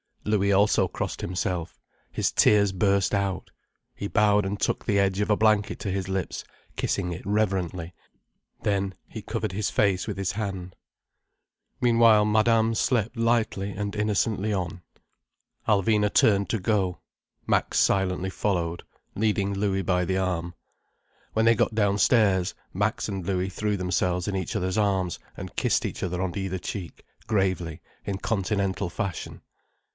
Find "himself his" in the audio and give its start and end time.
1.21-2.31